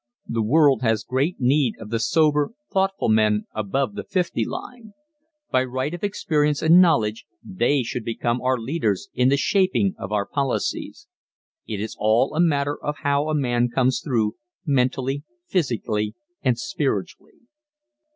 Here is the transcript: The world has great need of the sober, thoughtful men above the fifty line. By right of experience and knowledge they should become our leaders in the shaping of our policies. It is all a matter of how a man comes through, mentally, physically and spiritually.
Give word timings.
The 0.27 0.41
world 0.41 0.81
has 0.81 1.03
great 1.03 1.35
need 1.39 1.75
of 1.77 1.91
the 1.91 1.99
sober, 1.99 2.53
thoughtful 2.71 3.07
men 3.07 3.45
above 3.53 3.93
the 3.93 4.03
fifty 4.03 4.43
line. 4.43 4.93
By 5.51 5.63
right 5.63 5.93
of 5.93 6.03
experience 6.03 6.63
and 6.63 6.81
knowledge 6.81 7.27
they 7.43 7.83
should 7.83 8.03
become 8.03 8.41
our 8.41 8.57
leaders 8.57 9.09
in 9.13 9.29
the 9.29 9.37
shaping 9.37 9.93
of 9.99 10.11
our 10.11 10.25
policies. 10.25 11.07
It 11.67 11.79
is 11.79 11.95
all 11.99 12.33
a 12.33 12.39
matter 12.39 12.83
of 12.83 12.95
how 13.03 13.29
a 13.29 13.35
man 13.35 13.69
comes 13.69 14.01
through, 14.03 14.37
mentally, 14.65 15.23
physically 15.45 16.15
and 16.41 16.57
spiritually. 16.57 17.41